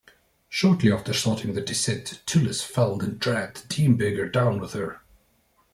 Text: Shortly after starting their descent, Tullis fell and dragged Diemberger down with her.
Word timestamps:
Shortly 0.49 0.91
after 0.91 1.13
starting 1.13 1.53
their 1.53 1.63
descent, 1.63 2.23
Tullis 2.25 2.63
fell 2.63 2.99
and 3.01 3.19
dragged 3.19 3.69
Diemberger 3.69 4.31
down 4.31 4.59
with 4.59 4.73
her. 4.73 5.01